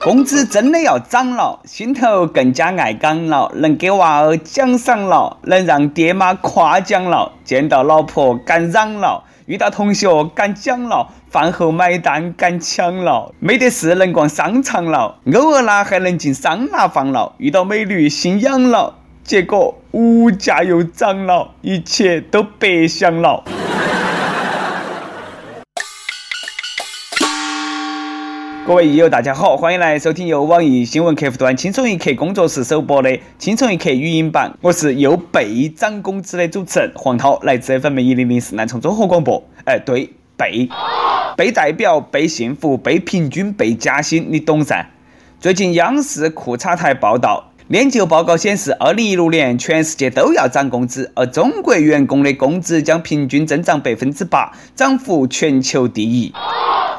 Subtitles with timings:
[0.00, 23.44] 工资真的要涨了，心头更加爱岗了，能给娃儿奖赏了，能让爹妈夸奖了，见到老婆敢嚷了，遇到同学敢讲了，饭后买单敢抢了，没得事能逛商场了，偶尔啦还能进桑拿房了，遇到美女心痒了，结果物价又涨了，一切都白想了。
[28.66, 34.52] 各位益友，大家好，欢迎来收听由网易新闻客户端轻松一刻工作室首播的轻松一刻语音版。
[34.60, 39.42] 我是又被涨工资的主持人黄涛，来自 FM 一零零四南充综合广播。
[39.64, 40.68] 哎，对，被
[41.36, 44.86] 被代表，被幸福，被平均，被加薪，你懂噻？
[45.40, 56.32] 最近央视裤衩台报道，研究报告显示，二零一六年全世界都要涨工资，而中国员工的工资将平均增长百分之八，涨幅全球第一。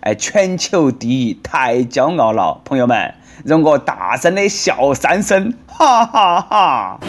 [0.00, 3.14] 哎，全球第一，太骄傲了，朋友们，
[3.44, 7.00] 容我大声的笑三声，哈哈哈！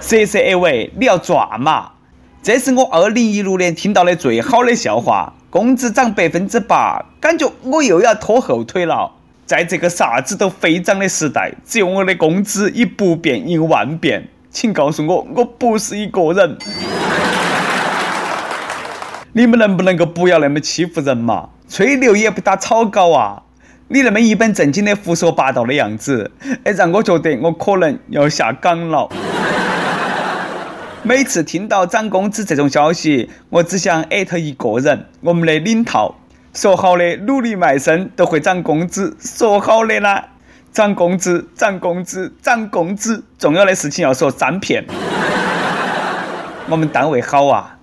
[0.00, 1.90] 色色 A 喂， 你要赚嘛？
[2.42, 5.32] 这是我二零一六年听到的最好的笑话。
[5.48, 9.12] 工资涨百分之八，感觉我又要拖后腿了。
[9.46, 14.28] 在这个啥子都飞涨的时代，只有我的工资以不变应万变。
[14.50, 16.58] 请告诉我，我不是一个人。
[19.36, 21.50] 你们能不能够不要那么欺负人嘛？
[21.68, 23.42] 吹牛也不打草稿啊！
[23.88, 26.30] 你那么一本正经的胡说八道的样子，
[26.64, 29.10] 哎，让我觉得我可能要下岗了。
[31.02, 36.14] 每次听到涨工资这种消息，我只想艾特一个人：我们的领导。
[36.54, 40.28] 说好的努力卖身都会涨工资，说好的啦，
[40.72, 44.86] 涨工资，涨工资，涨工资，重要的事情要说三遍。
[46.70, 47.75] 我们单位好啊！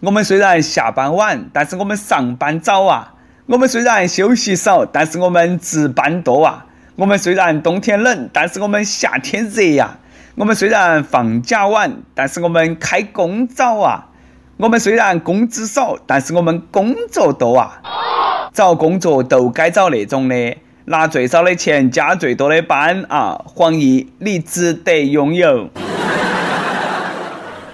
[0.00, 3.12] 我们虽然下班晚，但是我们上班早啊。
[3.44, 6.64] 我们虽然休息少，但是我们值班多啊。
[6.96, 9.98] 我们虽然冬天冷，但是我们夏天热呀。
[10.36, 14.06] 我们虽然放假晚，但是我们开工早啊。
[14.56, 17.82] 我们虽然工资少，但是我们工作多啊。
[18.54, 20.56] 找工作都该找那种的，
[20.86, 23.38] 拿最少的钱加最多的班啊。
[23.44, 25.68] 黄奕，你值得拥有。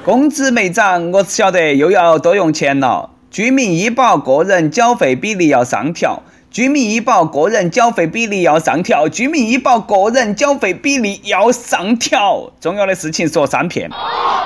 [0.06, 3.10] 工资没涨，我只晓得又要多用钱了。
[3.28, 12.52] 居民医保个人缴费比例要上调，居民医保个人缴费比例要上调，居民医保个人缴费比例要上调。
[12.60, 13.90] 重要的事情说三遍，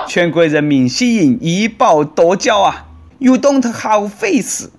[0.08, 2.86] 全国人民喜迎医保多缴啊
[3.18, 4.70] ！You don't have face。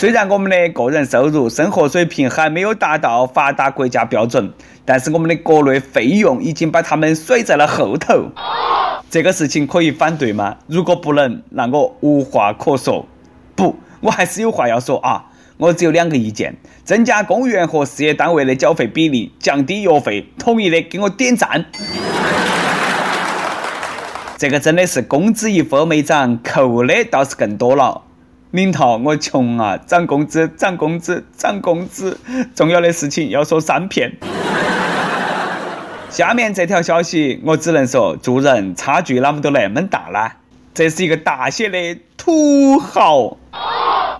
[0.00, 4.50] 虽然我们的个人收入、生活水平还没有达到发达国家标准，
[4.86, 8.30] 但是我们的国内费用已经把他们甩在了后头。
[9.10, 10.56] 这个事情可以反对吗？
[10.66, 13.06] 如果不能，那我无话可说。
[13.54, 15.26] 不，我还是有话要说啊！
[15.58, 20.26] 我只有两个意见：增加公务员和事业单位的缴费比例，降低药费。
[20.38, 21.66] 同意的给我点赞。
[24.38, 28.04] 这个真的是工资一分没涨，扣的倒是更多了。
[28.50, 29.76] 领导，我穷啊！
[29.76, 32.18] 涨工资，涨工资，涨工资！
[32.52, 34.16] 重要的事情要说三遍。
[36.08, 40.32] 下面这条消息，我只能说，做人差距啷么都那么大呢？
[40.74, 43.36] 这是一个大写的土豪。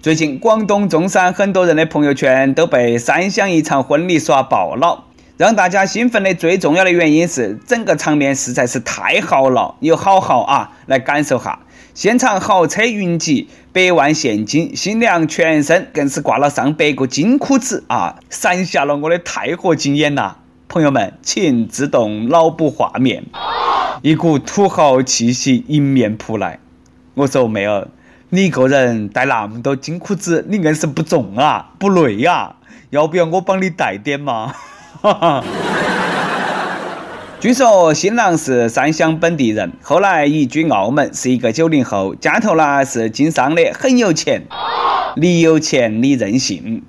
[0.00, 5.06] 最近，广东中山很多人的朋友圈都被三湘一场婚礼刷爆了。
[5.38, 10.70] 让大家兴奋的最重要的原因是，整个场面实在是太豪了，有好豪啊！
[10.86, 11.58] 来感受下。
[12.00, 20.36] 现场豪车云集，百万现金，新娘全身更是挂了上百个金箍子啊，闪瞎了我的钛合金眼呐！
[20.66, 23.24] 朋友们，请自动脑补画面，
[24.00, 26.58] 一股土豪气息迎面扑来。
[27.12, 27.88] 我说妹儿，
[28.30, 32.56] 你一个人带那么多金箍子，你硬是不重啊，不累啊？
[32.88, 34.54] 要不要我帮你带点嘛？
[35.02, 35.44] 哈哈。
[37.40, 44.42] 据说新郎是三湘本地人，后来移居澳门，是一个九零后，家头呢是经商的，很有钱。
[45.16, 46.82] 你有钱，你任性。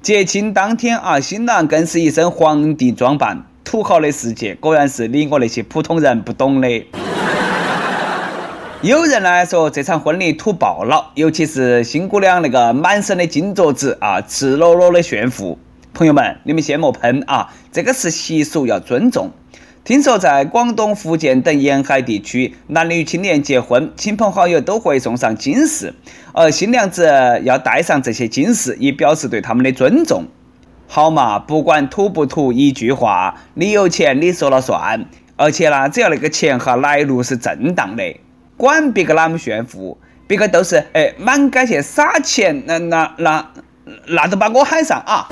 [0.00, 6.86] 结亲当天啊，新郎更是一身皇帝装扮，土豪的世界果然是你我那些普通人不懂的。
[8.82, 15.58] 有人呢说这场婚礼土爆了，尤其是新姑娘那个满身的金镯子啊，赤裸裸的炫富。
[15.92, 19.32] 朋友们，你们先莫喷啊，这个是习俗，要尊重。
[19.86, 25.94] 听说在广东、福建等沿海地区，男女青年结婚，亲朋好友都会送上金饰，
[26.32, 27.08] 而新娘子
[27.44, 30.24] 要戴上这些金饰，以表示对他们的尊重。
[30.88, 35.06] 好嘛，不管土不土，一句话，你有钱你说了算。
[35.36, 38.02] 而且呢，只要那个钱哈来路是正当的，
[38.56, 43.50] 管别个哪么炫富，别个都是哎满街去撒钱，那那那
[44.08, 45.28] 那都把我喊上啊！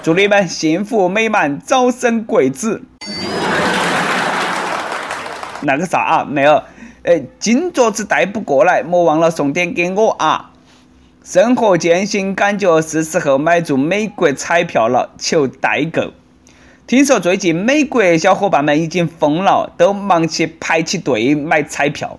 [0.00, 2.82] 祝你们幸福美满，早生贵子。
[5.62, 6.62] 那个啥啊，妹儿，
[7.02, 10.52] 哎，金镯子带不过来，莫忘了送点给我啊！
[11.24, 16.12] 生活艰辛，感觉是时候买注美国彩票了，求代购。
[16.86, 22.18] 听说最近美国小伙伴们已经疯了，都忙起排起队买彩票，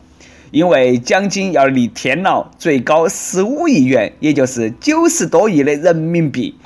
[0.52, 6.60] 因为奖金要逆天了，最高十五亿元，也就是九十多亿的人民币，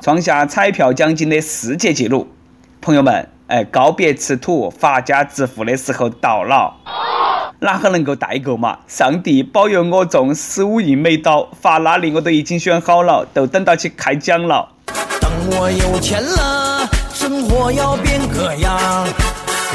[0.00, 2.28] 创下彩票奖金的世界纪录。
[2.80, 3.28] 朋友们。
[3.50, 6.72] 哎，告别吃土、发家致富的时候到了，
[7.58, 8.78] 哪个能够代购嘛？
[8.86, 14.68] 上帝保佑我中十五亿美刀，法拉利我都已经选好了，都等到去开奖了。
[15.20, 18.78] 等我有钱了，生活要变个样，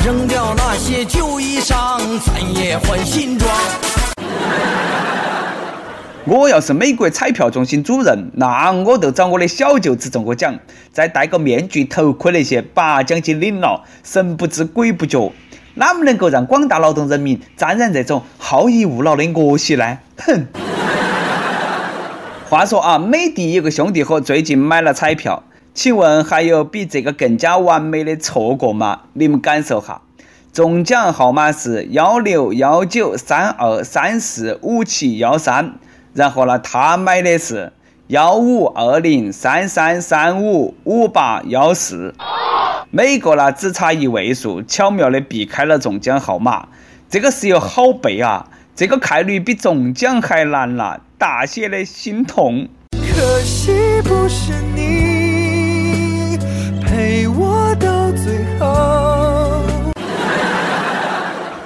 [0.06, 3.52] 扔掉那些旧衣裳，咱也换新装。
[6.28, 10.58] 我要是美国彩票中心主任，那我就找我的小舅子中个奖，
[10.92, 15.32] 再戴个面具、头盔那些，把奖金领了，神不知鬼不觉，
[15.76, 20.00] 哪么能够让广大劳动人民沾染这种好逸恶劳的恶习呢？
[20.18, 20.48] 哼！
[22.50, 25.44] 话说啊，美的有个兄弟伙最近买了彩票，
[25.76, 29.02] 请问还有比这个更加完美的错过吗？
[29.14, 30.02] 你们感受哈，
[30.52, 35.76] 中奖号码是幺六幺九三二三四五七幺三。
[36.16, 37.74] 然后呢，他买的是
[38.08, 42.16] 幺五二零三三三五五八幺四，
[42.90, 46.70] 每个呢只差一位数，巧妙的避开了中奖号码。
[47.10, 52.70] 这个是有好背啊，这个概率比中奖还难了，大写的心痛。
[52.92, 53.74] 可惜
[54.06, 55.15] 不是你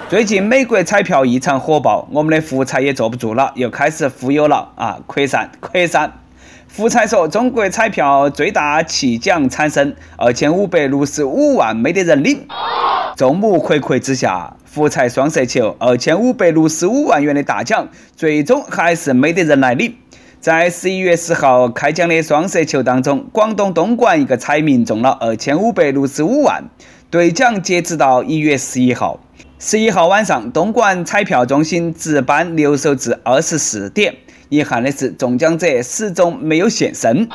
[0.09, 4.99] 最近美国彩票异常火爆，我们的福彩也坐不住了，又开始忽悠了啊！
[5.05, 6.11] 扩散扩散。
[6.67, 12.47] 福彩说，中国彩票最大弃奖产生二千五百六十五万没得人领。
[13.15, 19.95] 众目睽睽之下，福彩双色球二千五百六十五万元的大奖，最终还是没得人来领。
[20.39, 26.63] 在十一月十号开奖的双色球当中，广东东莞一个彩民中了二千五百六十五万，
[27.11, 29.19] 兑奖截止到一月十一号。
[29.61, 34.15] 十一号晚上，东莞彩票中心值班留守至二十四点。
[34.47, 37.27] 遗憾的是，中奖者始终没有现身。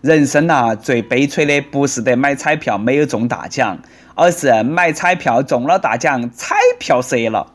[0.00, 3.76] 人生呐，最悲催的不是得买彩票没有中大奖，
[4.14, 7.52] 而是买彩票中了大奖，彩票折了。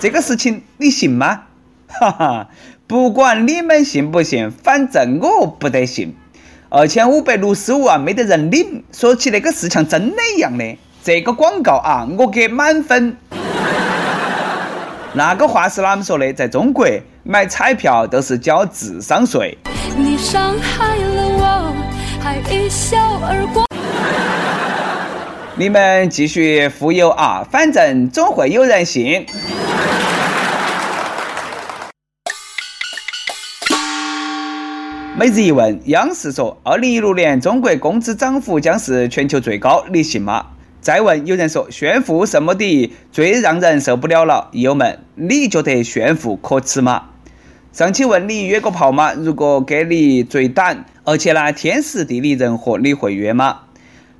[0.00, 1.42] 这个事情你信吗？
[1.86, 2.48] 哈哈，
[2.88, 6.16] 不管你们信不信，反正我不得信。
[6.68, 10.76] 二千五百六十五万没得人领，说起那个事像真的一样的。
[11.08, 13.16] 这个广告啊，我给满分。
[15.14, 16.30] 那个话是哪么说的？
[16.34, 16.86] 在中国
[17.22, 19.56] 买彩票都是交智商税。
[19.96, 21.74] 你伤害了我，
[22.20, 23.64] 还一笑而过。
[25.56, 29.24] 你们继续忽悠啊，反正总会有人信。
[35.16, 40.44] 每日一问：央视说，二零一六年中国工资涨幅将是全球最高，你信吗？
[40.88, 47.10] 再问，有人说炫富什么的最让人受不了了，友们，你觉得炫富可耻吗？
[47.74, 49.12] 上期问你约个炮吗？
[49.12, 53.64] 如果给你最短，而且呢天时地利人和，你会约吗？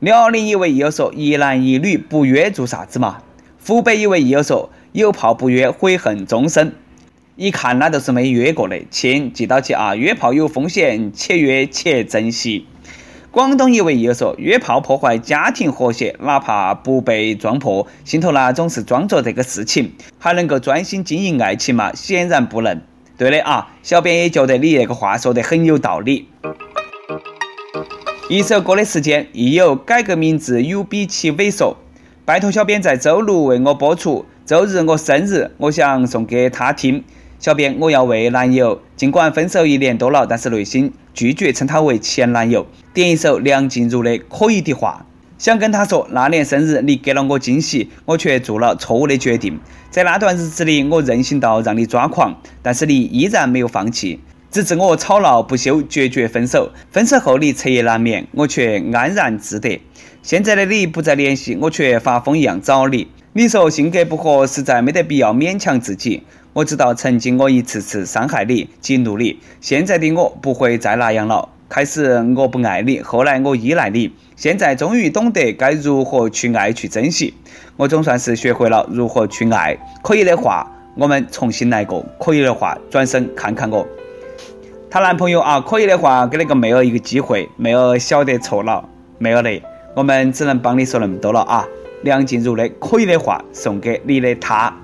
[0.00, 3.22] 辽宁一位益友说一男一女不约做啥子嘛？
[3.66, 6.74] 湖北一位益友说有炮不约悔恨终身，
[7.36, 12.66] 一看那都是没约过的，亲记到起啊，约炮有风险，且约且珍惜。
[13.30, 21.92] 广东一位友说：“约炮破坏家庭和谐，哪怕不被撞破，心头呢总是装着这个事情，还能够专心经营爱情吗？
[21.94, 22.80] 显然不能。”
[23.18, 26.28] 对的啊，小编也觉得你那个话说得很有道理。
[28.30, 31.76] 一首歌的时间，亦有改个名字 U B 七萎缩，
[32.24, 34.24] 拜托小编在周六为我播出。
[34.46, 37.04] 周日我生日，我想送给他听。
[37.38, 42.66] 小编，我要为男友，尽管分手一年多了，但是内心拒绝称他为前男友。
[42.92, 45.06] 点一首梁静茹的《可以的话》，
[45.44, 49.60] 想跟他说，那年生日你给了我惊喜，我却做了错误的决定。
[49.88, 54.18] 在那段日子里，我任性到让你抓狂，但是你依然没有放弃，
[54.50, 56.72] 直至我吵闹不休，决绝分手。
[56.90, 59.80] 分手后你彻夜难眠，我却安然自得。
[60.24, 63.06] 现在的你不再联系，我却发疯一样找你。
[63.34, 66.24] 你说性格不合，实在没得必要勉强自己。
[66.58, 71.48] 我知道曾经我一次次伤害你、激怒你，现在的我不会再那样了。
[71.68, 77.32] 开始我不爱你，后来我依赖你，现在终于懂得该如何去爱去珍惜。
[77.76, 79.78] 我总算是学会了如何去爱。
[80.02, 83.86] 可以的话，我们重新来过；可以的话，转身看看我。
[84.90, 87.48] 她男朋友啊，可以的话，给那个妹儿一个机会。
[87.56, 88.84] 妹儿晓得错了，
[89.18, 89.62] 妹儿嘞，
[89.94, 91.64] 我们只能帮你说那么多了啊。
[92.02, 94.74] 梁静茹的《可以的话》送给你的他。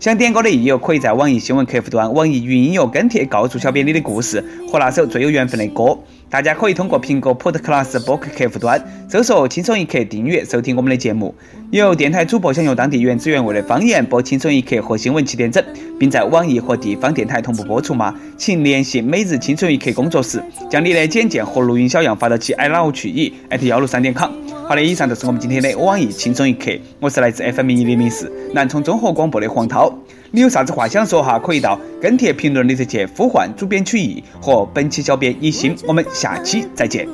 [0.00, 5.94] 想点歌的益友，可以在网易新闻客户端、网易云音乐跟帖告诉小编你的故事和那首最有缘分的歌。
[6.30, 11.34] 大家可以通过苹果 Podcast 播客客户端搜索“轻松一刻”订阅收听我们的节目。
[11.70, 15.62] 有电台主播想用当地原汁原味的方言播《轻松一刻》和新闻七点整，
[15.98, 18.14] 并在网易和地方电台同步播出吗？
[18.38, 23.34] 请联系每日轻松一刻工作室，将你的简介和录音小样发到其 i love 去以
[23.66, 24.30] 幺六三点 com。
[24.70, 29.92] 好的，以上就是我们今天的网易轻松一刻，我是来自 FM 一零零四南充综合广播的黄涛。
[30.30, 31.40] 你有啥子话想说哈？
[31.40, 35.74] 可以到跟帖评论里直接呼唤主编曲艺和本期小编一心。
[35.88, 37.04] 我们下期再见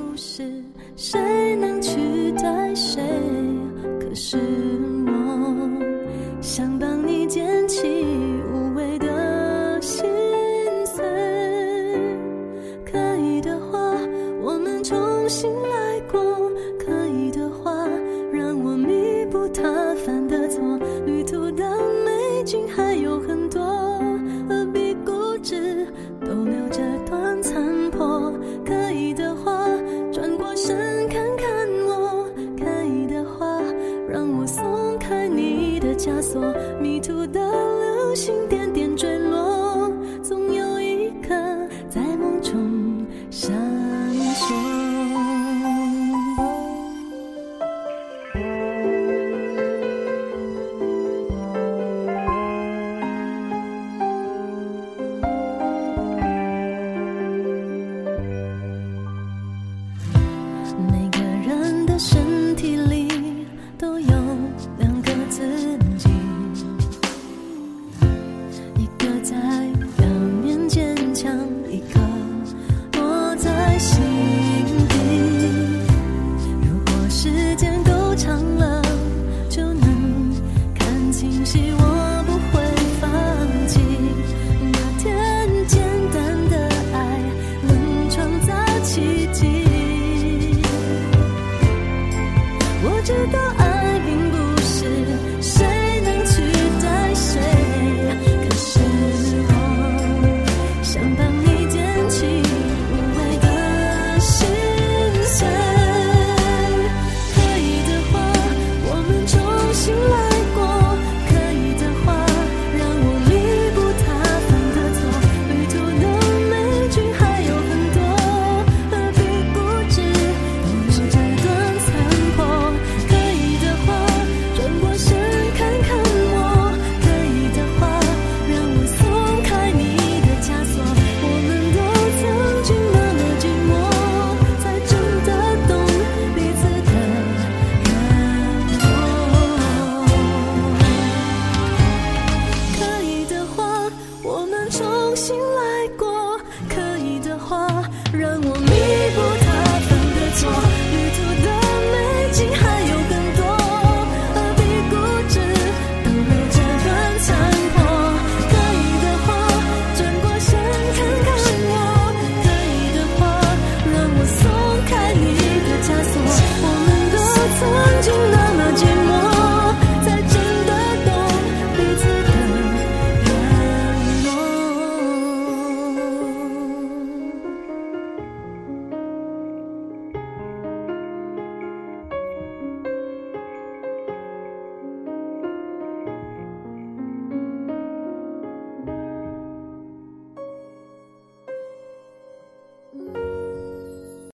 [0.99, 3.03] 谁能取代谁
[4.01, 4.66] 可是。
[36.79, 39.16] 迷途的流星点点坠